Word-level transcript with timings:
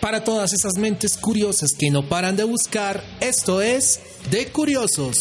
Para 0.00 0.24
todas 0.24 0.52
esas 0.52 0.74
mentes 0.78 1.16
curiosas 1.16 1.72
que 1.78 1.90
no 1.90 2.08
paran 2.08 2.36
de 2.36 2.44
buscar, 2.44 3.02
esto 3.20 3.60
es 3.60 4.00
De 4.30 4.46
Curiosos. 4.46 5.16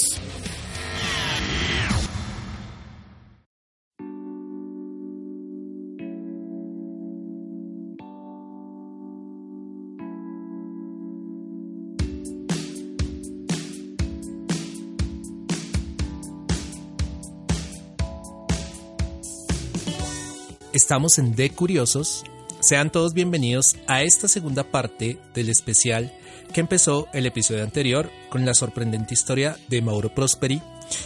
Estamos 20.87 21.17
en 21.17 21.35
De 21.35 21.49
Curiosos. 21.49 22.23
Sean 22.61 22.93
todos 22.93 23.13
bienvenidos 23.13 23.75
a 23.87 24.03
esta 24.03 24.29
segunda 24.29 24.63
parte 24.63 25.19
del 25.33 25.49
especial 25.49 26.13
que 26.53 26.61
empezó 26.61 27.09
el 27.11 27.25
episodio 27.25 27.63
anterior 27.63 28.09
con 28.29 28.45
la 28.45 28.53
sorprendente 28.53 29.13
historia 29.13 29.57
de 29.67 29.81
Mauro 29.81 30.15
Prosperi 30.15 30.61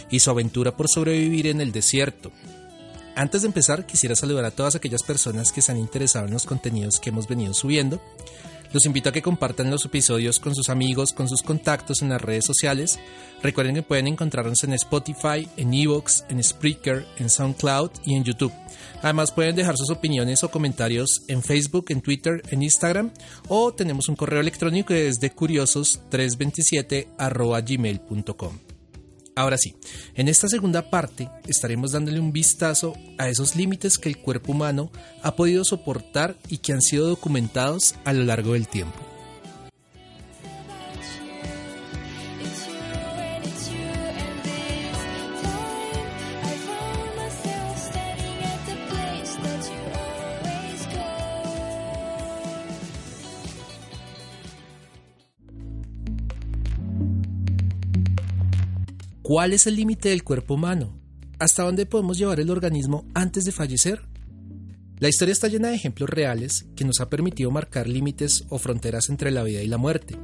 y 0.08 0.20
su 0.20 0.30
aventura 0.30 0.76
por 0.76 0.88
sobrevivir 0.88 1.48
en 1.48 1.60
el 1.60 1.72
desierto. 1.72 2.30
Antes 3.16 3.42
de 3.42 3.48
empezar, 3.48 3.84
quisiera 3.84 4.14
saludar 4.14 4.44
a 4.44 4.52
todas 4.52 4.76
aquellas 4.76 5.02
personas 5.02 5.50
que 5.50 5.62
se 5.62 5.72
han 5.72 5.78
interesado 5.78 6.26
en 6.26 6.32
los 6.32 6.46
contenidos 6.46 7.00
que 7.00 7.10
hemos 7.10 7.26
venido 7.26 7.52
subiendo 7.52 8.00
los 8.72 8.86
invito 8.86 9.08
a 9.08 9.12
que 9.12 9.22
compartan 9.22 9.70
los 9.70 9.84
episodios 9.84 10.40
con 10.40 10.54
sus 10.54 10.68
amigos, 10.68 11.12
con 11.12 11.28
sus 11.28 11.42
contactos 11.42 12.02
en 12.02 12.08
las 12.08 12.20
redes 12.20 12.44
sociales. 12.44 12.98
Recuerden 13.42 13.74
que 13.74 13.82
pueden 13.82 14.06
encontrarnos 14.06 14.62
en 14.64 14.72
Spotify, 14.74 15.48
en 15.56 15.74
Evox, 15.74 16.24
en 16.28 16.42
Spreaker, 16.42 17.06
en 17.18 17.28
SoundCloud 17.28 17.90
y 18.04 18.14
en 18.14 18.24
YouTube. 18.24 18.52
Además 19.02 19.32
pueden 19.32 19.56
dejar 19.56 19.76
sus 19.76 19.90
opiniones 19.90 20.44
o 20.44 20.50
comentarios 20.50 21.22
en 21.28 21.42
Facebook, 21.42 21.86
en 21.88 22.00
Twitter, 22.00 22.42
en 22.50 22.62
Instagram 22.62 23.10
o 23.48 23.72
tenemos 23.72 24.08
un 24.08 24.16
correo 24.16 24.40
electrónico 24.40 24.88
que 24.88 25.08
es 25.08 25.20
de 25.20 25.34
curiosos327 25.34 27.08
gmail.com. 27.18 28.71
Ahora 29.34 29.56
sí, 29.56 29.74
en 30.14 30.28
esta 30.28 30.48
segunda 30.48 30.90
parte 30.90 31.30
estaremos 31.46 31.92
dándole 31.92 32.20
un 32.20 32.32
vistazo 32.32 32.94
a 33.16 33.28
esos 33.28 33.56
límites 33.56 33.96
que 33.96 34.10
el 34.10 34.18
cuerpo 34.18 34.52
humano 34.52 34.90
ha 35.22 35.36
podido 35.36 35.64
soportar 35.64 36.36
y 36.48 36.58
que 36.58 36.72
han 36.72 36.82
sido 36.82 37.08
documentados 37.08 37.94
a 38.04 38.12
lo 38.12 38.24
largo 38.24 38.52
del 38.52 38.68
tiempo. 38.68 39.11
¿Cuál 59.34 59.54
es 59.54 59.66
el 59.66 59.76
límite 59.76 60.10
del 60.10 60.24
cuerpo 60.24 60.52
humano? 60.52 61.00
¿Hasta 61.38 61.62
dónde 61.62 61.86
podemos 61.86 62.18
llevar 62.18 62.38
el 62.38 62.50
organismo 62.50 63.06
antes 63.14 63.44
de 63.44 63.52
fallecer? 63.52 64.02
La 64.98 65.08
historia 65.08 65.32
está 65.32 65.48
llena 65.48 65.68
de 65.68 65.74
ejemplos 65.74 66.10
reales 66.10 66.66
que 66.76 66.84
nos 66.84 67.00
ha 67.00 67.08
permitido 67.08 67.50
marcar 67.50 67.88
límites 67.88 68.44
o 68.50 68.58
fronteras 68.58 69.08
entre 69.08 69.30
la 69.30 69.42
vida 69.42 69.62
y 69.62 69.68
la 69.68 69.78
muerte. 69.78 70.18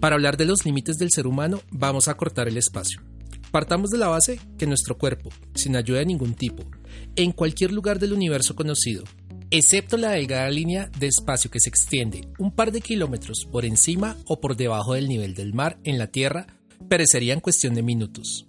Para 0.00 0.16
hablar 0.16 0.36
de 0.36 0.46
los 0.46 0.64
límites 0.64 0.96
del 0.96 1.12
ser 1.12 1.28
humano, 1.28 1.60
vamos 1.70 2.08
a 2.08 2.16
cortar 2.16 2.48
el 2.48 2.56
espacio. 2.56 3.00
Partamos 3.52 3.90
de 3.90 3.98
la 3.98 4.08
base 4.08 4.40
que 4.58 4.66
nuestro 4.66 4.98
cuerpo, 4.98 5.30
sin 5.54 5.76
ayuda 5.76 6.00
de 6.00 6.06
ningún 6.06 6.34
tipo, 6.34 6.64
en 7.14 7.30
cualquier 7.30 7.70
lugar 7.70 8.00
del 8.00 8.14
universo 8.14 8.56
conocido, 8.56 9.04
excepto 9.52 9.96
la 9.96 10.10
delgada 10.10 10.50
línea 10.50 10.90
de 10.98 11.06
espacio 11.06 11.52
que 11.52 11.60
se 11.60 11.68
extiende 11.68 12.26
un 12.40 12.50
par 12.50 12.72
de 12.72 12.80
kilómetros 12.80 13.46
por 13.48 13.64
encima 13.64 14.16
o 14.26 14.40
por 14.40 14.56
debajo 14.56 14.94
del 14.94 15.06
nivel 15.06 15.34
del 15.34 15.54
mar 15.54 15.78
en 15.84 15.98
la 15.98 16.08
Tierra, 16.08 16.57
perecería 16.88 17.34
en 17.34 17.40
cuestión 17.40 17.74
de 17.74 17.82
minutos. 17.82 18.46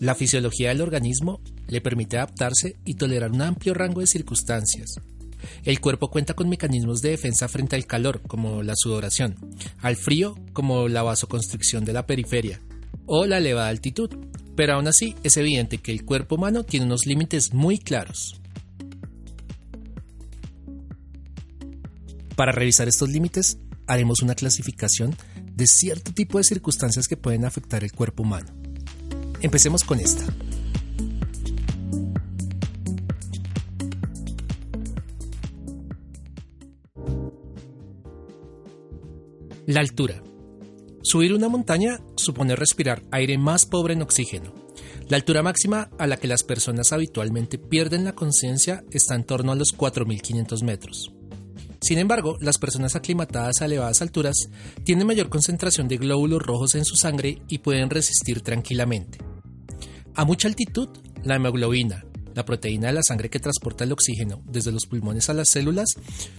La 0.00 0.14
fisiología 0.14 0.68
del 0.68 0.82
organismo 0.82 1.40
le 1.68 1.80
permite 1.80 2.16
adaptarse 2.16 2.76
y 2.84 2.94
tolerar 2.94 3.30
un 3.30 3.42
amplio 3.42 3.74
rango 3.74 4.00
de 4.00 4.06
circunstancias. 4.06 4.96
El 5.64 5.80
cuerpo 5.80 6.10
cuenta 6.10 6.34
con 6.34 6.48
mecanismos 6.48 7.00
de 7.00 7.10
defensa 7.10 7.48
frente 7.48 7.76
al 7.76 7.86
calor, 7.86 8.22
como 8.22 8.62
la 8.62 8.74
sudoración, 8.76 9.36
al 9.80 9.96
frío, 9.96 10.36
como 10.52 10.88
la 10.88 11.02
vasoconstricción 11.02 11.84
de 11.84 11.92
la 11.92 12.06
periferia, 12.06 12.60
o 13.06 13.26
la 13.26 13.38
elevada 13.38 13.68
altitud, 13.68 14.10
pero 14.56 14.74
aún 14.74 14.88
así 14.88 15.14
es 15.22 15.36
evidente 15.36 15.78
que 15.78 15.92
el 15.92 16.04
cuerpo 16.04 16.36
humano 16.36 16.64
tiene 16.64 16.86
unos 16.86 17.06
límites 17.06 17.52
muy 17.52 17.78
claros. 17.78 18.40
Para 22.36 22.52
revisar 22.52 22.88
estos 22.88 23.10
límites, 23.10 23.58
haremos 23.86 24.22
una 24.22 24.34
clasificación 24.34 25.14
de 25.54 25.66
cierto 25.66 26.12
tipo 26.12 26.38
de 26.38 26.44
circunstancias 26.44 27.08
que 27.08 27.16
pueden 27.16 27.44
afectar 27.44 27.84
el 27.84 27.92
cuerpo 27.92 28.22
humano. 28.22 28.52
Empecemos 29.40 29.84
con 29.84 30.00
esta. 30.00 30.24
La 39.66 39.80
altura. 39.80 40.22
Subir 41.02 41.32
una 41.32 41.48
montaña 41.48 42.00
supone 42.16 42.56
respirar 42.56 43.02
aire 43.10 43.38
más 43.38 43.64
pobre 43.64 43.94
en 43.94 44.02
oxígeno. 44.02 44.52
La 45.08 45.16
altura 45.16 45.42
máxima 45.42 45.90
a 45.98 46.06
la 46.06 46.16
que 46.16 46.28
las 46.28 46.42
personas 46.42 46.92
habitualmente 46.92 47.58
pierden 47.58 48.04
la 48.04 48.14
conciencia 48.14 48.84
está 48.90 49.14
en 49.14 49.24
torno 49.24 49.52
a 49.52 49.54
los 49.54 49.74
4.500 49.76 50.62
metros. 50.64 51.14
Sin 51.84 51.98
embargo, 51.98 52.38
las 52.40 52.56
personas 52.56 52.96
aclimatadas 52.96 53.60
a 53.60 53.66
elevadas 53.66 54.00
alturas 54.00 54.48
tienen 54.84 55.06
mayor 55.06 55.28
concentración 55.28 55.86
de 55.86 55.98
glóbulos 55.98 56.40
rojos 56.40 56.74
en 56.76 56.86
su 56.86 56.96
sangre 56.96 57.42
y 57.46 57.58
pueden 57.58 57.90
resistir 57.90 58.40
tranquilamente. 58.40 59.18
A 60.14 60.24
mucha 60.24 60.48
altitud, 60.48 60.88
la 61.24 61.36
hemoglobina, 61.36 62.06
la 62.34 62.46
proteína 62.46 62.86
de 62.86 62.94
la 62.94 63.02
sangre 63.02 63.28
que 63.28 63.38
transporta 63.38 63.84
el 63.84 63.92
oxígeno 63.92 64.42
desde 64.46 64.72
los 64.72 64.86
pulmones 64.86 65.28
a 65.28 65.34
las 65.34 65.50
células, 65.50 65.88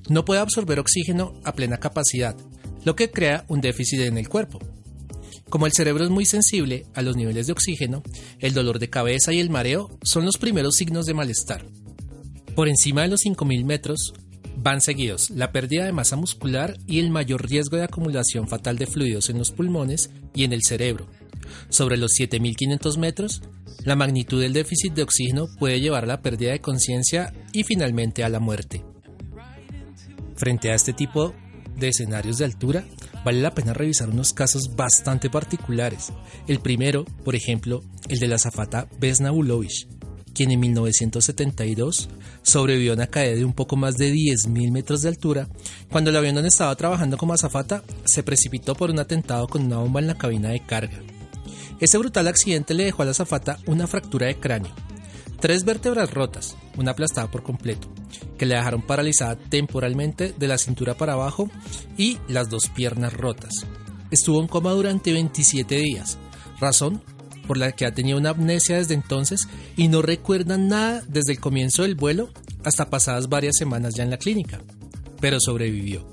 no 0.10 0.26
puede 0.26 0.42
absorber 0.42 0.80
oxígeno 0.80 1.40
a 1.44 1.54
plena 1.54 1.78
capacidad, 1.78 2.36
lo 2.84 2.96
que 2.96 3.12
crea 3.12 3.46
un 3.48 3.62
déficit 3.62 4.00
en 4.00 4.18
el 4.18 4.30
cuerpo. 4.30 4.58
Como 5.48 5.68
el 5.68 5.74
cerebro 5.74 6.06
es 6.06 6.10
muy 6.10 6.26
sensible 6.26 6.88
a 6.96 7.04
los 7.04 7.16
niveles 7.16 7.46
de 7.46 7.54
oxígeno, 7.54 8.02
el 8.40 8.56
dolor 8.56 8.80
de 8.80 8.90
cabeza 8.90 9.32
y 9.32 9.40
el 9.40 9.52
mareo 9.52 9.96
son 10.02 10.26
los 10.26 10.38
primeros 10.38 10.74
signos 10.74 11.06
de 11.06 11.14
malestar. 11.14 11.68
Por 12.56 12.68
encima 12.68 13.04
de 13.04 13.10
los 13.10 13.20
5.000 13.24 13.64
metros, 13.64 14.14
Van 14.66 14.82
seguidos 14.82 15.30
la 15.30 15.52
pérdida 15.52 15.86
de 15.86 15.92
masa 15.92 16.16
muscular 16.16 16.76
y 16.88 16.98
el 16.98 17.12
mayor 17.12 17.48
riesgo 17.48 17.78
de 17.78 17.84
acumulación 17.84 18.48
fatal 18.48 18.80
de 18.80 18.88
fluidos 18.88 19.30
en 19.30 19.38
los 19.38 19.52
pulmones 19.52 20.10
y 20.34 20.44
en 20.44 20.54
el 20.54 20.64
cerebro. 20.64 21.06
Sobre 21.70 21.98
los 21.98 22.14
7.500 22.20 22.98
metros, 22.98 23.44
la 23.84 23.96
magnitud 23.96 24.42
del 24.42 24.54
déficit 24.54 24.96
de 24.96 25.04
oxígeno 25.04 25.46
puede 25.60 25.80
llevar 25.80 26.06
a 26.06 26.08
la 26.08 26.24
pérdida 26.24 26.52
de 26.52 26.62
conciencia 26.62 27.32
y 27.54 27.62
finalmente 27.62 28.24
a 28.24 28.30
la 28.30 28.40
muerte. 28.40 28.84
Frente 30.36 30.72
a 30.72 30.74
este 30.74 30.94
tipo 30.94 31.36
de 31.78 31.90
escenarios 31.90 32.40
de 32.40 32.46
altura, 32.46 32.86
vale 33.24 33.42
la 33.42 33.54
pena 33.54 33.76
revisar 33.76 34.10
unos 34.10 34.34
casos 34.34 34.76
bastante 34.76 35.30
particulares. 35.30 36.12
El 36.48 36.60
primero, 36.60 37.06
por 37.24 37.36
ejemplo, 37.36 37.84
el 38.10 38.18
de 38.18 38.28
la 38.28 38.40
zafata 38.40 38.88
Vesna 39.00 39.32
quien 40.36 40.52
en 40.52 40.60
1972 40.60 42.10
sobrevivió 42.44 42.92
a 42.92 42.96
una 42.96 43.08
caída 43.08 43.36
de 43.36 43.46
un 43.46 43.54
poco 43.54 43.78
más 43.78 43.96
de 43.96 44.14
10.000 44.14 44.72
metros 44.72 45.02
de 45.02 45.10
altura. 45.10 45.48
Cuando 45.90 46.12
el 46.12 46.16
avión 46.18 46.36
donde 46.36 46.50
estaba 46.50 46.76
trabajando 46.76 47.18
como 47.18 47.34
azafata 47.34 47.84
se 48.04 48.22
precipitó 48.22 48.76
por 48.76 48.92
un 48.92 49.00
atentado 49.00 49.48
con 49.48 49.64
una 49.64 49.78
bomba 49.78 50.02
en 50.02 50.08
la 50.08 50.18
cabina 50.18 50.50
de 50.50 50.60
carga. 50.60 51.00
Ese 51.80 51.98
brutal 51.98 52.28
accidente 52.28 52.74
le 52.74 52.86
dejó 52.86 53.02
a 53.02 53.06
la 53.06 53.12
azafata 53.12 53.58
una 53.66 53.88
fractura 53.88 54.28
de 54.28 54.36
cráneo, 54.36 54.72
tres 55.40 55.66
vértebras 55.66 56.14
rotas, 56.14 56.56
una 56.78 56.92
aplastada 56.92 57.32
por 57.32 57.44
completo, 57.44 57.88
que 58.38 58.46
le 58.46 58.56
dejaron 58.56 58.82
paralizada 58.82 59.36
temporalmente 59.36 60.34
de 60.38 60.48
la 60.48 60.58
cintura 60.58 60.96
para 60.96 61.14
abajo 61.14 61.50
y 61.98 62.18
las 62.28 62.50
dos 62.50 62.70
piernas 62.70 63.14
rotas. 63.14 63.66
Estuvo 64.12 64.42
en 64.42 64.48
coma 64.48 64.72
durante 64.72 65.12
27 65.12 65.76
días, 65.76 66.18
razón 66.60 67.02
por 67.46 67.58
la 67.58 67.72
que 67.72 67.86
ha 67.86 67.94
tenido 67.94 68.18
una 68.18 68.32
amnesia 68.32 68.78
desde 68.78 68.94
entonces 68.94 69.48
y 69.76 69.88
no 69.88 70.02
recuerda 70.02 70.58
nada 70.58 71.04
desde 71.08 71.34
el 71.34 71.40
comienzo 71.40 71.84
del 71.84 71.96
vuelo 71.96 72.30
hasta 72.64 72.90
pasadas 72.90 73.30
varias 73.30 73.56
semanas 73.58 73.94
ya 73.96 74.04
en 74.04 74.10
la 74.10 74.18
clínica, 74.18 74.62
pero 75.20 75.40
sobrevivió. 75.40 76.08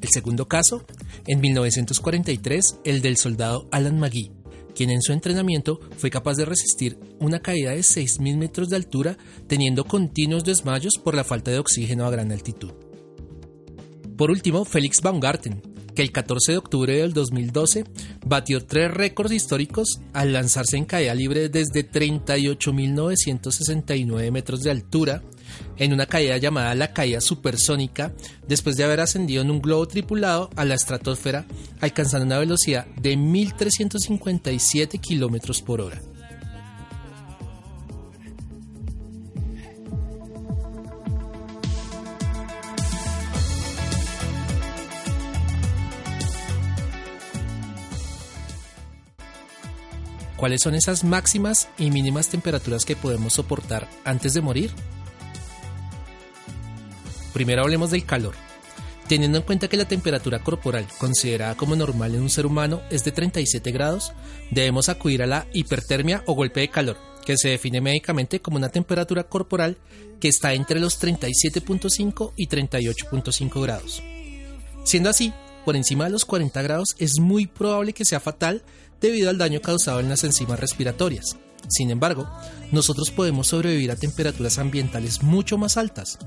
El 0.00 0.08
segundo 0.10 0.46
caso, 0.46 0.84
en 1.26 1.40
1943, 1.40 2.76
el 2.84 3.02
del 3.02 3.16
soldado 3.16 3.68
Alan 3.72 3.98
McGee, 3.98 4.32
quien 4.74 4.90
en 4.90 5.02
su 5.02 5.12
entrenamiento 5.12 5.80
fue 5.96 6.08
capaz 6.08 6.36
de 6.36 6.44
resistir 6.44 6.98
una 7.18 7.40
caída 7.40 7.72
de 7.72 7.80
6.000 7.80 8.36
metros 8.36 8.68
de 8.68 8.76
altura 8.76 9.18
teniendo 9.48 9.84
continuos 9.84 10.44
desmayos 10.44 10.94
por 11.02 11.16
la 11.16 11.24
falta 11.24 11.50
de 11.50 11.58
oxígeno 11.58 12.06
a 12.06 12.10
gran 12.10 12.30
altitud. 12.30 12.72
Por 14.16 14.30
último, 14.30 14.64
Felix 14.64 15.00
Baumgarten, 15.00 15.62
que 15.98 16.02
el 16.02 16.12
14 16.12 16.52
de 16.52 16.58
octubre 16.58 16.96
del 16.96 17.12
2012 17.12 17.82
batió 18.24 18.64
tres 18.64 18.88
récords 18.88 19.32
históricos 19.32 19.98
al 20.12 20.32
lanzarse 20.32 20.76
en 20.76 20.84
caída 20.84 21.12
libre 21.12 21.48
desde 21.48 21.90
38.969 21.90 24.30
metros 24.30 24.60
de 24.60 24.70
altura 24.70 25.24
en 25.76 25.92
una 25.92 26.06
caída 26.06 26.36
llamada 26.36 26.76
la 26.76 26.92
caída 26.92 27.20
supersónica 27.20 28.14
después 28.46 28.76
de 28.76 28.84
haber 28.84 29.00
ascendido 29.00 29.42
en 29.42 29.50
un 29.50 29.60
globo 29.60 29.88
tripulado 29.88 30.50
a 30.54 30.64
la 30.64 30.76
estratosfera 30.76 31.46
alcanzando 31.80 32.26
una 32.26 32.38
velocidad 32.38 32.86
de 33.02 33.18
1.357 33.18 35.00
kilómetros 35.00 35.62
por 35.62 35.80
hora. 35.80 36.00
¿Cuáles 50.38 50.62
son 50.62 50.76
esas 50.76 51.02
máximas 51.02 51.68
y 51.78 51.90
mínimas 51.90 52.28
temperaturas 52.28 52.84
que 52.84 52.94
podemos 52.94 53.32
soportar 53.32 53.88
antes 54.04 54.34
de 54.34 54.40
morir? 54.40 54.70
Primero 57.32 57.62
hablemos 57.62 57.90
del 57.90 58.06
calor. 58.06 58.36
Teniendo 59.08 59.38
en 59.38 59.44
cuenta 59.44 59.66
que 59.66 59.76
la 59.76 59.88
temperatura 59.88 60.38
corporal 60.38 60.86
considerada 60.98 61.56
como 61.56 61.74
normal 61.74 62.14
en 62.14 62.22
un 62.22 62.30
ser 62.30 62.46
humano 62.46 62.82
es 62.88 63.02
de 63.02 63.10
37 63.10 63.72
grados, 63.72 64.12
debemos 64.52 64.88
acudir 64.88 65.24
a 65.24 65.26
la 65.26 65.48
hipertermia 65.52 66.22
o 66.26 66.34
golpe 66.34 66.60
de 66.60 66.70
calor, 66.70 66.98
que 67.26 67.36
se 67.36 67.48
define 67.48 67.80
médicamente 67.80 68.40
como 68.40 68.58
una 68.58 68.68
temperatura 68.68 69.24
corporal 69.24 69.76
que 70.20 70.28
está 70.28 70.54
entre 70.54 70.78
los 70.78 71.02
37.5 71.02 72.34
y 72.36 72.46
38.5 72.46 73.60
grados. 73.60 74.04
Siendo 74.84 75.10
así, 75.10 75.32
por 75.64 75.74
encima 75.74 76.04
de 76.04 76.10
los 76.10 76.24
40 76.24 76.62
grados 76.62 76.94
es 76.98 77.18
muy 77.18 77.46
probable 77.46 77.92
que 77.92 78.04
sea 78.04 78.20
fatal 78.20 78.62
debido 79.00 79.30
al 79.30 79.38
daño 79.38 79.60
causado 79.60 80.00
en 80.00 80.08
las 80.08 80.24
enzimas 80.24 80.60
respiratorias. 80.60 81.36
Sin 81.68 81.90
embargo, 81.90 82.28
nosotros 82.72 83.10
podemos 83.10 83.48
sobrevivir 83.48 83.90
a 83.90 83.96
temperaturas 83.96 84.58
ambientales 84.58 85.22
mucho 85.22 85.58
más 85.58 85.76
altas. 85.76 86.18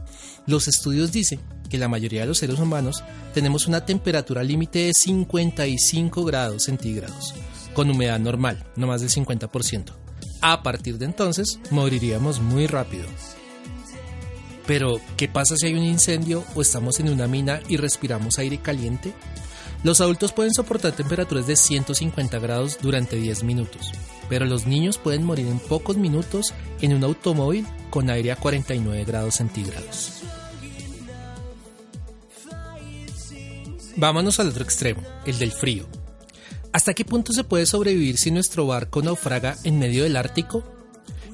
Los 0.45 0.67
estudios 0.67 1.11
dicen 1.11 1.39
que 1.69 1.77
la 1.77 1.87
mayoría 1.87 2.21
de 2.21 2.27
los 2.27 2.37
seres 2.37 2.59
humanos 2.59 3.03
tenemos 3.33 3.67
una 3.67 3.85
temperatura 3.85 4.43
límite 4.43 4.79
de 4.79 4.93
55 4.93 6.23
grados 6.25 6.63
centígrados, 6.63 7.33
con 7.73 7.89
humedad 7.89 8.19
normal, 8.19 8.65
no 8.75 8.87
más 8.87 9.01
del 9.01 9.09
50%. 9.09 9.93
A 10.41 10.63
partir 10.63 10.97
de 10.97 11.05
entonces, 11.05 11.59
moriríamos 11.69 12.39
muy 12.39 12.67
rápido. 12.67 13.05
Pero, 14.67 15.01
¿qué 15.17 15.27
pasa 15.27 15.55
si 15.57 15.67
hay 15.67 15.73
un 15.73 15.83
incendio 15.83 16.43
o 16.55 16.61
estamos 16.61 16.99
en 16.99 17.09
una 17.09 17.27
mina 17.27 17.61
y 17.67 17.77
respiramos 17.77 18.37
aire 18.39 18.59
caliente? 18.59 19.13
Los 19.83 19.99
adultos 19.99 20.31
pueden 20.31 20.53
soportar 20.53 20.91
temperaturas 20.91 21.47
de 21.47 21.55
150 21.55 22.37
grados 22.37 22.77
durante 22.81 23.15
10 23.15 23.43
minutos, 23.43 23.91
pero 24.29 24.45
los 24.45 24.67
niños 24.67 24.99
pueden 24.99 25.23
morir 25.23 25.47
en 25.47 25.57
pocos 25.57 25.97
minutos 25.97 26.53
en 26.81 26.93
un 26.93 27.03
automóvil 27.03 27.65
con 27.89 28.11
aire 28.11 28.31
a 28.31 28.35
49 28.35 29.03
grados 29.05 29.35
centígrados. 29.35 30.21
Vámonos 33.97 34.39
al 34.39 34.49
otro 34.49 34.63
extremo, 34.63 35.01
el 35.25 35.39
del 35.39 35.51
frío. 35.51 35.87
¿Hasta 36.73 36.93
qué 36.93 37.03
punto 37.03 37.33
se 37.33 37.43
puede 37.43 37.65
sobrevivir 37.65 38.17
si 38.17 38.31
nuestro 38.31 38.67
barco 38.67 39.01
naufraga 39.01 39.57
en 39.63 39.79
medio 39.79 40.03
del 40.03 40.15
Ártico? 40.15 40.63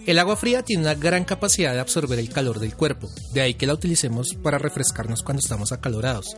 El 0.05 0.19
agua 0.19 0.37
fría 0.37 0.63
tiene 0.63 0.83
una 0.83 0.95
gran 0.95 1.25
capacidad 1.25 1.73
de 1.73 1.81
absorber 1.81 2.17
el 2.17 2.29
calor 2.29 2.59
del 2.59 2.75
cuerpo, 2.75 3.09
de 3.33 3.41
ahí 3.41 3.55
que 3.55 3.67
la 3.67 3.73
utilicemos 3.73 4.35
para 4.41 4.57
refrescarnos 4.57 5.21
cuando 5.21 5.41
estamos 5.41 5.73
acalorados. 5.73 6.35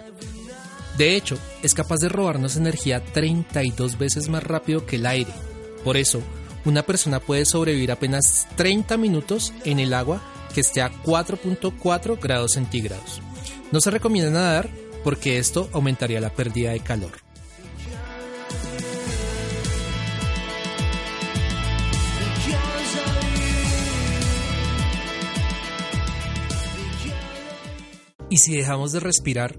De 1.00 1.16
hecho, 1.16 1.40
es 1.64 1.74
capaz 1.74 2.02
de 2.02 2.10
robarnos 2.10 2.58
energía 2.58 3.02
32 3.02 3.98
veces 3.98 4.28
más 4.28 4.44
rápido 4.44 4.86
que 4.86 4.98
el 4.98 5.06
aire. 5.06 5.32
Por 5.86 5.96
eso, 5.96 6.22
una 6.66 6.84
persona 6.84 7.22
puede 7.22 7.46
sobrevivir 7.46 7.94
apenas 7.94 8.50
30 8.58 8.98
minutos 8.98 9.54
en 9.64 9.80
el 9.80 9.94
agua 9.94 10.22
que 10.54 10.60
esté 10.60 10.82
a 10.82 10.92
4.4 10.92 12.20
grados 12.20 12.52
centígrados. 12.52 13.22
No 13.72 13.80
se 13.80 13.92
recomienda 13.92 14.30
nadar 14.30 14.70
porque 15.06 15.38
esto 15.38 15.70
aumentaría 15.72 16.20
la 16.20 16.34
pérdida 16.34 16.72
de 16.72 16.82
calor. 16.82 17.12
Y 28.30 28.38
si 28.38 28.58
dejamos 28.58 28.92
de 28.92 29.00
respirar, 29.00 29.56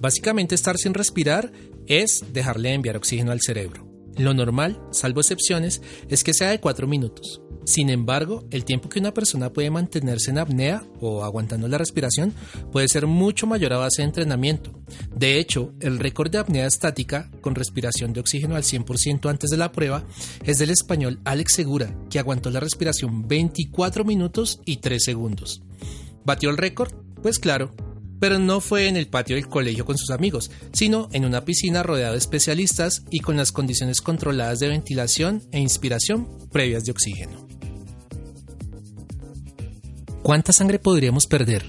Básicamente 0.00 0.54
estar 0.54 0.76
sin 0.78 0.94
respirar 0.94 1.52
es 1.86 2.24
dejarle 2.32 2.70
de 2.70 2.74
enviar 2.76 2.96
oxígeno 2.96 3.32
al 3.32 3.40
cerebro. 3.40 3.86
Lo 4.16 4.34
normal, 4.34 4.80
salvo 4.90 5.20
excepciones, 5.20 5.82
es 6.08 6.24
que 6.24 6.34
sea 6.34 6.50
de 6.50 6.60
4 6.60 6.86
minutos. 6.86 7.42
Sin 7.64 7.90
embargo, 7.90 8.46
el 8.50 8.64
tiempo 8.64 8.88
que 8.88 8.98
una 8.98 9.14
persona 9.14 9.52
puede 9.52 9.70
mantenerse 9.70 10.30
en 10.30 10.38
apnea 10.38 10.82
o 11.00 11.22
aguantando 11.22 11.68
la 11.68 11.78
respiración 11.78 12.32
puede 12.72 12.88
ser 12.88 13.06
mucho 13.06 13.46
mayor 13.46 13.72
a 13.72 13.78
base 13.78 14.02
de 14.02 14.08
entrenamiento. 14.08 14.72
De 15.14 15.38
hecho, 15.38 15.74
el 15.80 15.98
récord 15.98 16.30
de 16.30 16.38
apnea 16.38 16.66
estática 16.66 17.30
con 17.40 17.54
respiración 17.54 18.12
de 18.12 18.20
oxígeno 18.20 18.56
al 18.56 18.62
100% 18.62 19.28
antes 19.28 19.50
de 19.50 19.56
la 19.56 19.72
prueba 19.72 20.04
es 20.44 20.58
del 20.58 20.70
español 20.70 21.20
Alex 21.24 21.54
Segura, 21.54 21.94
que 22.08 22.18
aguantó 22.18 22.50
la 22.50 22.60
respiración 22.60 23.28
24 23.28 24.04
minutos 24.04 24.60
y 24.64 24.78
3 24.78 25.04
segundos. 25.04 25.62
¿Batió 26.24 26.50
el 26.50 26.56
récord? 26.56 26.92
Pues 27.22 27.38
claro, 27.38 27.72
pero 28.20 28.38
no 28.38 28.60
fue 28.60 28.86
en 28.86 28.96
el 28.96 29.08
patio 29.08 29.34
del 29.34 29.48
colegio 29.48 29.84
con 29.84 29.98
sus 29.98 30.10
amigos, 30.10 30.50
sino 30.72 31.08
en 31.12 31.24
una 31.24 31.44
piscina 31.44 31.82
rodeada 31.82 32.12
de 32.12 32.18
especialistas 32.18 33.02
y 33.10 33.20
con 33.20 33.36
las 33.36 33.50
condiciones 33.50 34.00
controladas 34.00 34.60
de 34.60 34.68
ventilación 34.68 35.42
e 35.50 35.58
inspiración 35.58 36.28
previas 36.52 36.84
de 36.84 36.92
oxígeno. 36.92 37.48
¿Cuánta 40.22 40.52
sangre 40.52 40.78
podríamos 40.78 41.26
perder? 41.26 41.64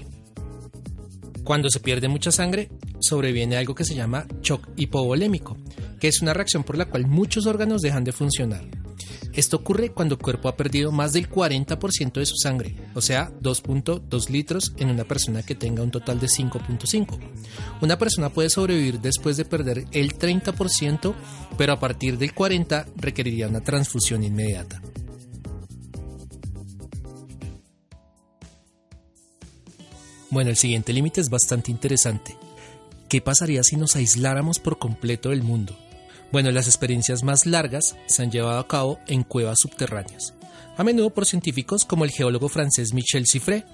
Cuando 1.42 1.68
se 1.70 1.80
pierde 1.80 2.06
mucha 2.06 2.30
sangre, 2.30 2.70
sobreviene 3.00 3.56
algo 3.56 3.74
que 3.74 3.84
se 3.84 3.94
llama 3.94 4.26
shock 4.42 4.68
hipovolémico, 4.76 5.56
que 5.98 6.08
es 6.08 6.22
una 6.22 6.34
reacción 6.34 6.62
por 6.62 6.76
la 6.76 6.84
cual 6.84 7.06
muchos 7.06 7.46
órganos 7.46 7.82
dejan 7.82 8.04
de 8.04 8.12
funcionar. 8.12 8.81
Esto 9.34 9.56
ocurre 9.56 9.92
cuando 9.92 10.16
el 10.16 10.20
cuerpo 10.20 10.48
ha 10.48 10.56
perdido 10.56 10.92
más 10.92 11.12
del 11.12 11.30
40% 11.30 12.12
de 12.12 12.26
su 12.26 12.36
sangre, 12.36 12.76
o 12.94 13.00
sea, 13.00 13.32
2.2 13.40 14.28
litros 14.28 14.74
en 14.76 14.90
una 14.90 15.04
persona 15.04 15.42
que 15.42 15.54
tenga 15.54 15.82
un 15.82 15.90
total 15.90 16.20
de 16.20 16.26
5.5. 16.26 17.18
Una 17.80 17.96
persona 17.96 18.28
puede 18.28 18.50
sobrevivir 18.50 19.00
después 19.00 19.38
de 19.38 19.46
perder 19.46 19.86
el 19.92 20.18
30%, 20.18 21.14
pero 21.56 21.72
a 21.72 21.80
partir 21.80 22.18
del 22.18 22.34
40% 22.34 22.86
requeriría 22.96 23.48
una 23.48 23.62
transfusión 23.62 24.22
inmediata. 24.22 24.82
Bueno, 30.32 30.50
el 30.50 30.56
siguiente 30.56 30.92
límite 30.92 31.20
es 31.20 31.28
bastante 31.28 31.70
interesante. 31.70 32.36
¿Qué 33.08 33.20
pasaría 33.20 33.62
si 33.62 33.76
nos 33.76 33.96
aisláramos 33.96 34.58
por 34.58 34.78
completo 34.78 35.28
del 35.28 35.42
mundo? 35.42 35.76
Bueno, 36.32 36.50
las 36.50 36.66
experiencias 36.66 37.22
más 37.22 37.44
largas 37.44 37.94
se 38.06 38.22
han 38.22 38.30
llevado 38.30 38.58
a 38.58 38.66
cabo 38.66 38.98
en 39.06 39.22
cuevas 39.22 39.60
subterráneas, 39.60 40.32
a 40.78 40.82
menudo 40.82 41.10
por 41.10 41.26
científicos 41.26 41.84
como 41.84 42.04
el 42.04 42.10
geólogo 42.10 42.48
francés 42.48 42.94
Michel 42.94 43.26
Siffre, 43.26 43.64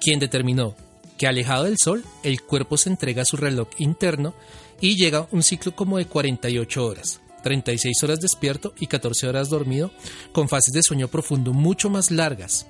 quien 0.00 0.18
determinó 0.18 0.74
que 1.16 1.28
alejado 1.28 1.64
del 1.64 1.76
Sol 1.78 2.04
el 2.24 2.42
cuerpo 2.42 2.76
se 2.76 2.90
entrega 2.90 3.22
a 3.22 3.26
su 3.26 3.36
reloj 3.36 3.68
interno 3.78 4.34
y 4.80 4.96
llega 4.96 5.28
un 5.30 5.44
ciclo 5.44 5.76
como 5.76 5.98
de 5.98 6.06
48 6.06 6.84
horas, 6.84 7.20
36 7.44 8.02
horas 8.02 8.20
despierto 8.20 8.74
y 8.80 8.88
14 8.88 9.28
horas 9.28 9.48
dormido, 9.48 9.92
con 10.32 10.48
fases 10.48 10.72
de 10.72 10.82
sueño 10.82 11.06
profundo 11.06 11.52
mucho 11.52 11.90
más 11.90 12.10
largas. 12.10 12.66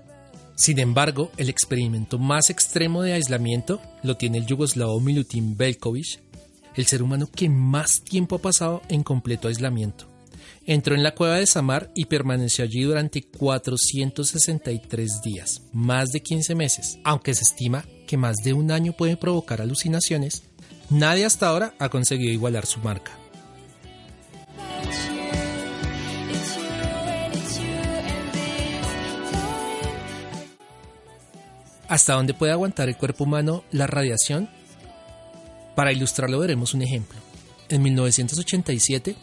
Sin 0.55 0.79
embargo, 0.79 1.33
el 1.39 1.49
experimento 1.49 2.19
más 2.19 2.51
extremo 2.51 3.03
de 3.03 3.15
aislamiento 3.15 3.81
lo 4.03 4.19
tiene 4.19 4.39
el 4.39 4.47
yugoslavo 4.47 5.01
Milutin 5.01 5.57
Belkovic, 5.57 6.21
el 6.77 6.87
ser 6.87 7.03
humano 7.03 7.29
que 7.35 7.49
más 7.49 8.03
tiempo 8.03 8.37
ha 8.37 8.43
pasado 8.43 8.83
en 8.89 9.03
completo 9.03 9.49
aislamiento. 9.49 10.09
Entró 10.67 10.95
en 10.95 11.03
la 11.03 11.15
cueva 11.15 11.37
de 11.37 11.47
Samar 11.47 11.91
y 11.95 12.07
permaneció 12.07 12.65
allí 12.65 12.83
durante 12.83 13.23
463 13.23 15.21
días, 15.23 15.63
más 15.73 16.11
de 16.11 16.21
15 16.21 16.55
meses. 16.55 16.99
Aunque 17.05 17.35
se 17.35 17.43
estima 17.43 17.85
que 18.07 18.17
más 18.17 18.37
de 18.37 18.55
un 18.55 18.71
año 18.71 18.93
puede 18.93 19.17
provocar 19.17 19.61
alucinaciones, 19.61 20.45
nadie 20.89 21.27
hasta 21.27 21.49
ahora 21.49 21.75
ha 21.79 21.91
conseguido 21.91 22.33
igualar 22.33 22.65
su 22.65 22.81
marca. 22.81 23.13
¿Hasta 31.89 32.15
dónde 32.15 32.33
puede 32.33 32.53
aguantar 32.53 32.89
el 32.89 32.97
cuerpo 32.97 33.25
humano 33.25 33.65
la 33.71 33.87
radiación? 33.87 34.49
Para 35.75 35.93
ilustrarlo 35.93 36.39
veremos 36.39 36.75
un 36.75 36.83
ejemplo. 36.83 37.19
En 37.69 37.83
1987, 37.83 39.17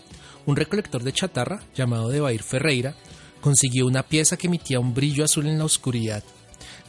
un 0.46 0.55
recolector 0.55 1.03
de 1.03 1.13
chatarra 1.13 1.62
llamado 1.75 2.10
Debair 2.10 2.43
Ferreira 2.43 2.96
consiguió 3.39 3.86
una 3.86 4.03
pieza 4.03 4.38
que 4.38 4.48
emitía 4.48 4.79
un 4.79 4.93
brillo 4.93 5.24
azul 5.24 5.48
en 5.48 5.58
la 5.58 5.65
oscuridad. 5.65 6.24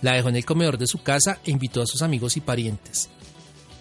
La 0.00 0.14
dejó 0.14 0.28
en 0.28 0.36
el 0.36 0.44
comedor 0.44 0.78
de 0.78 0.86
su 0.86 1.02
casa 1.02 1.38
e 1.44 1.50
invitó 1.50 1.82
a 1.82 1.86
sus 1.86 2.02
amigos 2.02 2.36
y 2.36 2.40
parientes. 2.40 3.08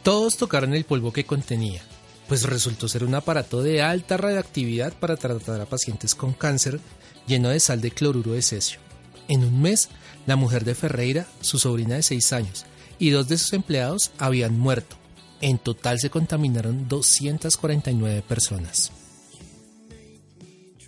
Todos 0.03 0.37
tocaron 0.37 0.73
el 0.73 0.85
polvo 0.85 1.11
que 1.11 1.25
contenía, 1.25 1.81
pues 2.27 2.43
resultó 2.43 2.87
ser 2.87 3.03
un 3.03 3.15
aparato 3.15 3.61
de 3.61 3.81
alta 3.81 4.17
radioactividad 4.17 4.93
para 4.93 5.17
tratar 5.17 5.61
a 5.61 5.65
pacientes 5.65 6.15
con 6.15 6.33
cáncer 6.33 6.79
lleno 7.27 7.49
de 7.49 7.59
sal 7.59 7.81
de 7.81 7.91
cloruro 7.91 8.33
de 8.33 8.41
cesio. 8.41 8.79
En 9.27 9.43
un 9.43 9.61
mes, 9.61 9.89
la 10.25 10.35
mujer 10.35 10.65
de 10.65 10.75
Ferreira, 10.75 11.27
su 11.41 11.59
sobrina 11.59 11.95
de 11.95 12.03
6 12.03 12.33
años, 12.33 12.65
y 12.99 13.09
dos 13.09 13.27
de 13.27 13.37
sus 13.37 13.53
empleados 13.53 14.11
habían 14.17 14.57
muerto. 14.57 15.00
En 15.41 15.57
total 15.57 15.99
se 15.99 16.09
contaminaron 16.09 16.87
249 16.87 18.23
personas. 18.27 18.91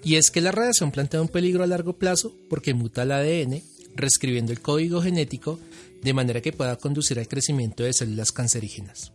Y 0.04 0.16
es 0.16 0.30
que 0.30 0.42
la 0.42 0.52
radiación 0.52 0.92
plantea 0.92 1.22
un 1.22 1.28
peligro 1.28 1.64
a 1.64 1.68
largo 1.68 1.94
plazo 1.94 2.34
porque 2.50 2.74
muta 2.74 3.04
el 3.04 3.12
ADN, 3.12 3.64
reescribiendo 3.96 4.52
el 4.52 4.62
código 4.62 5.02
genético 5.02 5.60
de 6.02 6.14
manera 6.14 6.42
que 6.42 6.52
pueda 6.52 6.76
conducir 6.76 7.20
al 7.20 7.28
crecimiento 7.28 7.84
de 7.84 7.94
células 7.94 8.32
cancerígenas. 8.32 9.14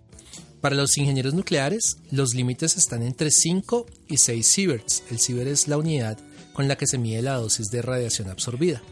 Para 0.60 0.74
los 0.74 0.96
ingenieros 0.98 1.34
nucleares, 1.34 1.98
los 2.10 2.34
límites 2.34 2.76
están 2.76 3.02
entre 3.02 3.30
5 3.30 3.86
y 4.08 4.16
6 4.16 4.46
sieverts. 4.46 5.02
El 5.10 5.20
sievert 5.20 5.50
es 5.50 5.68
la 5.68 5.76
unidad 5.76 6.18
con 6.52 6.66
la 6.66 6.76
que 6.76 6.86
se 6.88 6.98
mide 6.98 7.22
la 7.22 7.34
dosis 7.34 7.68
de 7.68 7.82
radiación 7.82 8.28
absorbida. 8.28 8.82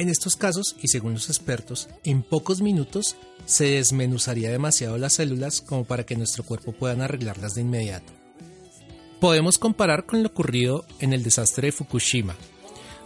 En 0.00 0.08
estos 0.08 0.34
casos, 0.34 0.76
y 0.80 0.88
según 0.88 1.12
los 1.12 1.28
expertos, 1.28 1.90
en 2.04 2.22
pocos 2.22 2.62
minutos 2.62 3.16
se 3.44 3.72
desmenuzaría 3.72 4.50
demasiado 4.50 4.96
las 4.96 5.12
células 5.12 5.60
como 5.60 5.84
para 5.84 6.06
que 6.06 6.16
nuestro 6.16 6.42
cuerpo 6.42 6.72
pueda 6.72 7.04
arreglarlas 7.04 7.54
de 7.54 7.60
inmediato. 7.60 8.10
Podemos 9.20 9.58
comparar 9.58 10.06
con 10.06 10.22
lo 10.22 10.30
ocurrido 10.30 10.86
en 11.00 11.12
el 11.12 11.22
desastre 11.22 11.66
de 11.66 11.72
Fukushima. 11.72 12.34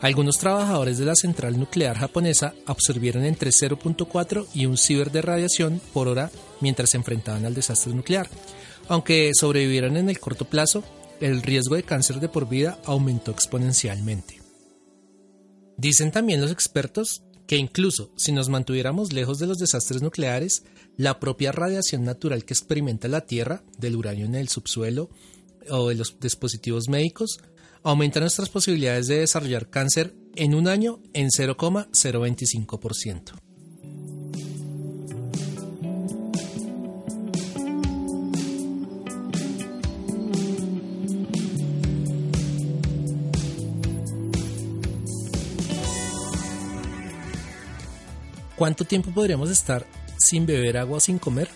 Algunos 0.02 0.38
trabajadores 0.38 0.96
de 0.98 1.04
la 1.06 1.16
central 1.16 1.58
nuclear 1.58 1.96
japonesa 1.96 2.54
absorbieron 2.64 3.24
entre 3.24 3.50
0.4 3.50 4.46
y 4.54 4.66
un 4.66 4.76
ciber 4.76 5.10
de 5.10 5.22
radiación 5.22 5.80
por 5.92 6.06
hora 6.06 6.30
mientras 6.60 6.90
se 6.90 6.96
enfrentaban 6.96 7.44
al 7.44 7.54
desastre 7.54 7.92
nuclear. 7.92 8.28
Aunque 8.86 9.32
sobrevivieron 9.34 9.96
en 9.96 10.10
el 10.10 10.20
corto 10.20 10.44
plazo, 10.44 10.84
el 11.20 11.42
riesgo 11.42 11.74
de 11.74 11.82
cáncer 11.82 12.20
de 12.20 12.28
por 12.28 12.48
vida 12.48 12.78
aumentó 12.84 13.32
exponencialmente. 13.32 14.43
Dicen 15.76 16.12
también 16.12 16.40
los 16.40 16.50
expertos 16.50 17.23
que 17.47 17.57
incluso 17.57 18.11
si 18.16 18.33
nos 18.33 18.49
mantuviéramos 18.49 19.12
lejos 19.12 19.38
de 19.38 19.47
los 19.47 19.59
desastres 19.59 20.02
nucleares, 20.02 20.64
la 20.97 21.21
propia 21.21 21.52
radiación 21.52 22.04
natural 22.04 22.45
que 22.45 22.54
experimenta 22.54 23.09
la 23.09 23.23
Tierra, 23.23 23.62
del 23.78 23.97
uranio 23.97 24.26
en 24.26 24.35
el 24.35 24.49
subsuelo, 24.49 25.11
o 25.71 25.88
de 25.88 25.95
los 25.95 26.19
dispositivos 26.21 26.88
médicos 26.88 27.40
aumenta 27.83 28.21
nuestras 28.21 28.49
posibilidades 28.49 29.09
de 29.09 29.21
desarrollar 29.21 29.69
cáncer 29.69 30.14
en 30.37 30.54
un 30.54 30.69
año 30.69 31.00
en 31.12 31.28
0,025%. 31.28 33.43
¿Cuánto 48.64 48.87
tiempo 48.87 49.11
podríamos 49.11 49.50
estar 49.50 49.85
sin 50.16 50.47
beber 50.47 50.78
agua 50.78 50.99
sin 50.99 51.18
comer? 51.18 51.50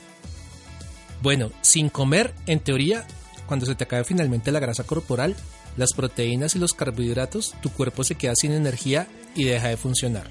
Bueno, 1.22 1.50
sin 1.62 1.88
comer, 1.88 2.34
en 2.44 2.60
teoría, 2.60 3.06
cuando 3.46 3.64
se 3.64 3.74
te 3.74 3.84
acabe 3.84 4.04
finalmente 4.04 4.52
la 4.52 4.60
grasa 4.60 4.84
corporal, 4.84 5.34
las 5.78 5.94
proteínas 5.94 6.54
y 6.54 6.58
los 6.58 6.74
carbohidratos, 6.74 7.54
tu 7.62 7.70
cuerpo 7.70 8.04
se 8.04 8.16
queda 8.16 8.34
sin 8.36 8.52
energía 8.52 9.08
y 9.34 9.44
deja 9.44 9.68
de 9.68 9.78
funcionar. 9.78 10.30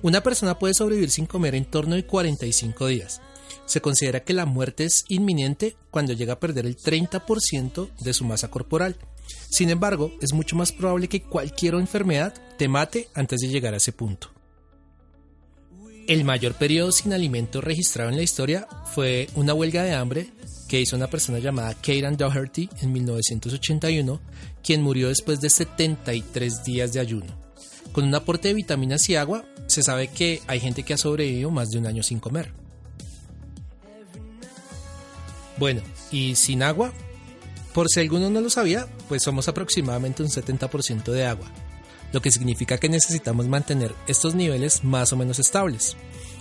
Una 0.00 0.22
persona 0.22 0.58
puede 0.58 0.72
sobrevivir 0.72 1.10
sin 1.10 1.26
comer 1.26 1.54
en 1.54 1.66
torno 1.66 1.96
de 1.96 2.06
45 2.06 2.86
días. 2.86 3.20
Se 3.66 3.82
considera 3.82 4.24
que 4.24 4.32
la 4.32 4.46
muerte 4.46 4.84
es 4.84 5.04
inminente 5.10 5.76
cuando 5.90 6.14
llega 6.14 6.32
a 6.32 6.40
perder 6.40 6.64
el 6.64 6.78
30% 6.78 7.90
de 8.00 8.14
su 8.14 8.24
masa 8.24 8.48
corporal. 8.48 8.96
Sin 9.50 9.68
embargo, 9.68 10.12
es 10.22 10.32
mucho 10.32 10.56
más 10.56 10.72
probable 10.72 11.10
que 11.10 11.20
cualquier 11.20 11.74
enfermedad 11.74 12.32
te 12.56 12.68
mate 12.68 13.10
antes 13.12 13.40
de 13.40 13.48
llegar 13.48 13.74
a 13.74 13.76
ese 13.76 13.92
punto. 13.92 14.30
El 16.06 16.24
mayor 16.24 16.52
periodo 16.54 16.92
sin 16.92 17.14
alimento 17.14 17.62
registrado 17.62 18.10
en 18.10 18.16
la 18.16 18.22
historia 18.22 18.68
fue 18.94 19.26
una 19.36 19.54
huelga 19.54 19.82
de 19.84 19.94
hambre 19.94 20.28
que 20.68 20.78
hizo 20.78 20.96
una 20.96 21.08
persona 21.08 21.38
llamada 21.38 21.72
Kieran 21.74 22.18
Doherty 22.18 22.68
en 22.82 22.92
1981, 22.92 24.20
quien 24.62 24.82
murió 24.82 25.08
después 25.08 25.40
de 25.40 25.48
73 25.48 26.62
días 26.62 26.92
de 26.92 27.00
ayuno. 27.00 27.26
Con 27.92 28.04
un 28.04 28.14
aporte 28.14 28.48
de 28.48 28.54
vitaminas 28.54 29.08
y 29.08 29.16
agua, 29.16 29.46
se 29.66 29.82
sabe 29.82 30.08
que 30.08 30.42
hay 30.46 30.60
gente 30.60 30.82
que 30.82 30.92
ha 30.92 30.98
sobrevivido 30.98 31.50
más 31.50 31.70
de 31.70 31.78
un 31.78 31.86
año 31.86 32.02
sin 32.02 32.20
comer. 32.20 32.52
Bueno, 35.56 35.80
y 36.10 36.34
sin 36.34 36.62
agua, 36.62 36.92
por 37.72 37.88
si 37.88 38.00
alguno 38.00 38.28
no 38.28 38.42
lo 38.42 38.50
sabía, 38.50 38.86
pues 39.08 39.22
somos 39.22 39.48
aproximadamente 39.48 40.22
un 40.22 40.28
70% 40.28 41.12
de 41.12 41.24
agua, 41.24 41.50
lo 42.14 42.22
que 42.22 42.30
significa 42.30 42.78
que 42.78 42.88
necesitamos 42.88 43.48
mantener 43.48 43.92
estos 44.06 44.34
niveles 44.36 44.84
más 44.84 45.12
o 45.12 45.16
menos 45.16 45.40
estables. 45.40 45.96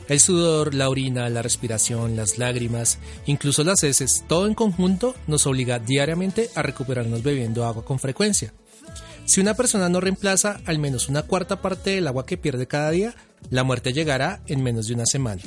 El 0.08 0.20
sudor, 0.20 0.76
la 0.76 0.88
orina, 0.88 1.28
la 1.30 1.42
respiración, 1.42 2.16
las 2.16 2.38
lágrimas, 2.38 3.00
incluso 3.26 3.64
las 3.64 3.84
heces, 3.84 4.24
todo 4.28 4.46
en 4.46 4.54
conjunto 4.54 5.16
nos 5.28 5.48
obliga 5.48 5.80
diariamente 5.80 6.50
a 6.56 6.62
recuperarnos 6.62 7.24
bebiendo 7.24 7.66
agua 7.66 7.84
con 7.84 7.98
frecuencia. 7.98 8.54
Si 9.26 9.42
una 9.42 9.56
persona 9.56 9.90
no 9.90 10.00
reemplaza 10.00 10.62
al 10.66 10.78
menos 10.78 11.10
una 11.10 11.24
cuarta 11.24 11.62
parte 11.62 11.92
del 11.92 12.08
agua 12.08 12.26
que 12.26 12.38
pierde 12.38 12.68
cada 12.68 12.92
día, 12.92 13.16
la 13.50 13.64
muerte 13.64 13.94
llegará 13.94 14.42
en 14.46 14.62
menos 14.62 14.88
de 14.88 14.94
una 14.94 15.06
semana. 15.06 15.42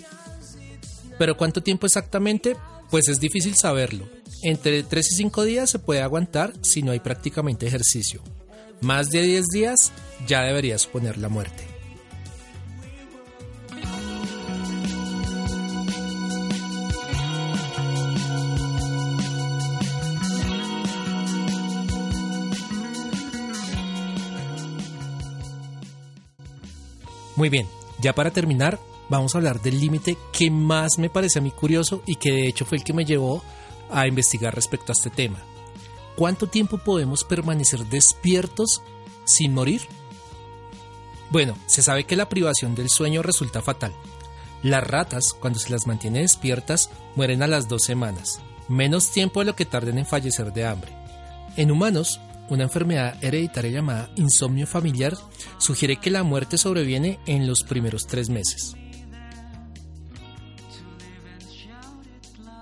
¿Pero 1.19 1.37
cuánto 1.37 1.63
tiempo 1.63 1.87
exactamente? 1.87 2.57
Pues 2.91 3.09
es 3.09 3.21
difícil 3.21 3.55
saberlo. 3.55 4.09
Entre 4.43 4.83
3 4.83 5.13
y 5.13 5.15
5 5.17 5.45
días 5.45 5.71
se 5.71 5.79
puede 5.79 6.03
aguantar 6.03 6.53
si 6.63 6.83
no 6.83 6.91
hay 6.91 7.01
prácticamente 7.01 7.67
ejercicio. 7.67 8.23
Más 8.81 9.11
de 9.11 9.23
10 9.23 9.47
días 9.47 9.93
ya 10.27 10.43
debería 10.43 10.79
suponer 10.79 11.19
la 11.19 11.29
muerte. 11.29 11.67
Muy 27.37 27.51
bien, 27.51 27.67
ya 28.01 28.15
para 28.15 28.31
terminar, 28.31 28.79
vamos 29.11 29.35
a 29.35 29.39
hablar 29.39 29.61
del 29.61 29.79
límite 29.79 30.17
que 30.33 30.51
más 30.51 30.99
me 30.99 31.11
parece 31.11 31.39
a 31.39 31.43
mí 31.43 31.51
curioso 31.51 32.03
y 32.07 32.17
que 32.17 32.33
de 32.33 32.49
hecho 32.49 32.65
fue 32.65 32.79
el 32.79 32.85
que 32.85 32.95
me 32.95 33.05
llevó 33.05 33.43
a 33.91 34.07
investigar 34.07 34.55
respecto 34.55 34.91
a 34.91 34.95
este 34.95 35.11
tema. 35.11 35.39
¿Cuánto 36.17 36.47
tiempo 36.47 36.79
podemos 36.79 37.25
permanecer 37.25 37.87
despiertos 37.87 38.83
sin 39.25 39.53
morir? 39.53 39.83
Bueno, 41.31 41.57
se 41.67 41.83
sabe 41.83 42.05
que 42.05 42.17
la 42.17 42.29
privación 42.29 42.75
del 42.75 42.89
sueño 42.89 43.23
resulta 43.23 43.61
fatal. 43.61 43.93
Las 44.63 44.85
ratas, 44.85 45.35
cuando 45.39 45.59
se 45.59 45.71
las 45.71 45.87
mantiene 45.87 46.21
despiertas, 46.21 46.91
mueren 47.15 47.43
a 47.43 47.47
las 47.47 47.69
dos 47.69 47.85
semanas, 47.85 48.41
menos 48.69 49.11
tiempo 49.11 49.41
de 49.41 49.47
lo 49.47 49.57
que 49.57 49.67
tarden 49.67 49.99
en 49.99 50.07
fallecer 50.07 50.53
de 50.53 50.65
hambre. 50.65 50.93
En 51.57 51.71
humanos, 51.71 52.21
una 52.49 52.63
enfermedad 52.63 53.23
hereditaria 53.23 53.71
llamada 53.71 54.11
insomnio 54.17 54.67
familiar 54.67 55.17
sugiere 55.59 55.97
que 55.97 56.11
la 56.11 56.23
muerte 56.23 56.59
sobreviene 56.59 57.19
en 57.27 57.47
los 57.47 57.63
primeros 57.63 58.07
tres 58.07 58.31
meses. 58.31 58.75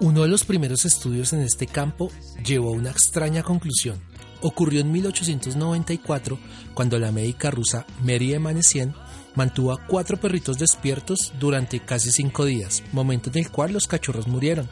Uno 0.05 0.21
de 0.21 0.29
los 0.29 0.45
primeros 0.45 0.85
estudios 0.85 1.33
en 1.33 1.41
este 1.41 1.67
campo 1.67 2.11
llevó 2.45 2.69
a 2.69 2.77
una 2.77 2.91
extraña 2.91 3.43
conclusión. 3.43 3.99
Ocurrió 4.43 4.83
en 4.83 4.93
1894 4.93 6.39
cuando 6.75 6.99
la 6.99 7.11
médica 7.11 7.51
rusa 7.51 7.87
Mary 8.03 8.35
Emanesian 8.35 8.95
mantuvo 9.35 9.73
a 9.73 9.79
cuatro 9.87 10.19
perritos 10.21 10.59
despiertos 10.59 11.33
durante 11.41 11.81
casi 11.81 12.11
cinco 12.11 12.45
días, 12.45 12.83
momento 12.93 13.31
en 13.31 13.39
el 13.39 13.51
cual 13.51 13.73
los 13.73 13.87
cachorros 13.87 14.29
murieron. 14.29 14.69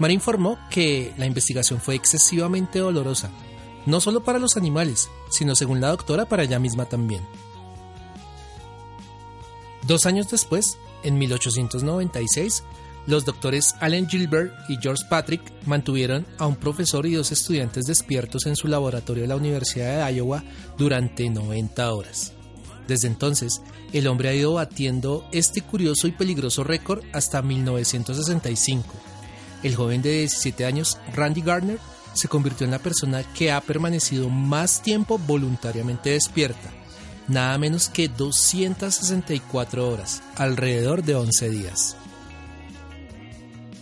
Mary 0.00 0.14
informó 0.14 0.58
que 0.70 1.14
la 1.16 1.26
investigación 1.26 1.80
fue 1.80 1.94
excesivamente 1.94 2.80
dolorosa 2.80 3.30
no 3.86 4.00
solo 4.00 4.24
para 4.24 4.40
los 4.40 4.56
animales, 4.56 5.08
sino 5.30 5.54
según 5.54 5.80
la 5.80 5.90
doctora 5.90 6.24
para 6.24 6.42
ella 6.42 6.58
misma 6.58 6.86
también. 6.86 7.22
Dos 9.86 10.04
años 10.04 10.28
después, 10.28 10.78
en 11.04 11.16
1896, 11.16 12.64
los 13.06 13.24
doctores 13.24 13.74
Allen 13.80 14.08
Gilbert 14.08 14.52
y 14.68 14.76
George 14.76 15.04
Patrick 15.08 15.40
mantuvieron 15.66 16.26
a 16.38 16.46
un 16.46 16.56
profesor 16.56 17.06
y 17.06 17.14
dos 17.14 17.32
estudiantes 17.32 17.86
despiertos 17.86 18.46
en 18.46 18.56
su 18.56 18.68
laboratorio 18.68 19.22
de 19.22 19.28
la 19.28 19.36
Universidad 19.36 20.06
de 20.06 20.14
Iowa 20.14 20.44
durante 20.76 21.30
90 21.30 21.92
horas. 21.92 22.32
Desde 22.86 23.08
entonces, 23.08 23.60
el 23.92 24.06
hombre 24.06 24.30
ha 24.30 24.34
ido 24.34 24.54
batiendo 24.54 25.26
este 25.32 25.60
curioso 25.60 26.08
y 26.08 26.12
peligroso 26.12 26.64
récord 26.64 27.04
hasta 27.12 27.42
1965. 27.42 28.86
El 29.62 29.74
joven 29.74 30.02
de 30.02 30.20
17 30.20 30.64
años, 30.64 30.98
Randy 31.14 31.42
Gardner, 31.42 31.78
se 32.14 32.28
convirtió 32.28 32.64
en 32.64 32.72
la 32.72 32.78
persona 32.78 33.22
que 33.34 33.52
ha 33.52 33.60
permanecido 33.60 34.28
más 34.28 34.82
tiempo 34.82 35.18
voluntariamente 35.18 36.10
despierta, 36.10 36.70
nada 37.28 37.56
menos 37.58 37.88
que 37.88 38.08
264 38.08 39.88
horas, 39.88 40.22
alrededor 40.36 41.04
de 41.04 41.14
11 41.14 41.50
días. 41.50 41.96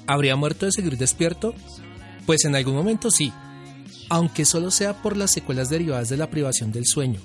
¿Habría 0.07 0.37
muerto 0.37 0.67
de 0.67 0.73
seguir 0.73 0.97
despierto? 0.97 1.55
Pues 2.27 2.45
en 2.45 2.55
algún 2.55 2.75
momento 2.75 3.11
sí, 3.11 3.33
aunque 4.09 4.45
solo 4.45 4.71
sea 4.71 5.03
por 5.03 5.17
las 5.17 5.33
secuelas 5.33 5.69
derivadas 5.69 6.09
de 6.09 6.17
la 6.17 6.31
privación 6.31 6.73
del 6.73 6.87
sueño. 6.87 7.21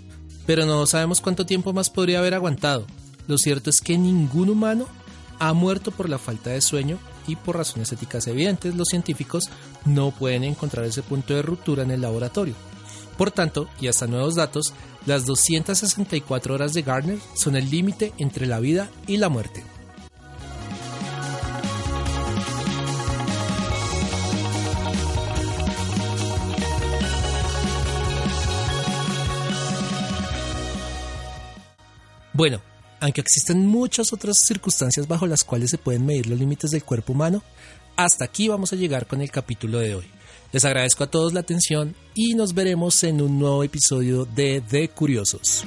Pero 0.46 0.66
no 0.66 0.86
sabemos 0.86 1.22
cuánto 1.22 1.46
tiempo 1.46 1.74
más 1.74 1.90
podría 1.90 2.20
haber 2.20 2.34
aguantado. 2.34 2.88
Lo 3.28 3.38
cierto 3.38 3.70
es 3.70 3.82
que 3.82 3.98
ningún 3.98 4.50
humano 4.50 4.88
ha 5.40 5.54
muerto 5.54 5.92
por 5.92 6.10
la 6.10 6.18
falta 6.18 6.50
de 6.52 6.62
sueño 6.62 6.98
y 7.28 7.36
por 7.36 7.58
razones 7.58 7.92
éticas 7.92 8.28
evidentes 8.28 8.76
los 8.76 8.88
científicos 8.90 9.50
no 9.86 10.12
pueden 10.12 10.44
encontrar 10.44 10.86
ese 10.86 11.04
punto 11.04 11.34
de 11.34 11.42
ruptura 11.42 11.84
en 11.84 11.92
el 11.92 12.02
laboratorio. 12.02 12.56
Por 13.18 13.32
tanto, 13.32 13.68
y 13.80 13.88
hasta 13.88 14.08
nuevos 14.08 14.36
datos, 14.36 14.74
las 15.06 15.26
264 15.26 16.54
horas 16.54 16.74
de 16.74 16.82
Gardner 16.82 17.20
son 17.36 17.56
el 17.56 17.70
límite 17.70 18.14
entre 18.18 18.48
la 18.48 18.60
vida 18.60 18.90
y 19.08 19.18
la 19.18 19.30
muerte. 19.30 19.64
Bueno, 32.42 32.60
aunque 33.00 33.22
existen 33.22 33.68
muchas 33.68 34.14
otras 34.14 34.46
circunstancias 34.48 35.08
bajo 35.08 35.28
las 35.28 35.44
cuales 35.44 35.70
se 35.70 35.78
pueden 35.78 36.08
medir 36.08 36.26
los 36.26 36.40
límites 36.40 36.72
del 36.72 36.84
cuerpo 36.84 37.14
humano, 37.14 37.44
hasta 37.96 38.26
aquí 38.26 38.48
vamos 38.48 38.74
a 38.74 38.78
llegar 38.78 39.06
con 39.06 39.22
el 39.22 39.30
capítulo 39.30 39.78
de 39.78 39.94
hoy. 39.94 40.06
Les 40.52 40.66
agradezco 40.66 41.04
a 41.04 41.12
todos 41.12 41.34
la 41.34 41.42
atención 41.42 41.96
y 42.16 42.34
nos 42.34 42.56
veremos 42.56 43.04
en 43.04 43.22
un 43.22 43.38
nuevo 43.38 43.64
episodio 43.64 44.26
de 44.26 44.60
De 44.60 44.90
Curiosos. 44.90 45.66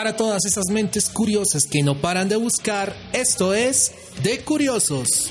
Para 0.00 0.16
todas 0.16 0.46
esas 0.46 0.70
mentes 0.70 1.10
curiosas 1.10 1.66
que 1.66 1.82
no 1.82 2.00
paran 2.00 2.26
de 2.26 2.36
buscar, 2.36 2.96
esto 3.12 3.52
es 3.52 3.92
De 4.22 4.42
Curiosos. 4.42 5.28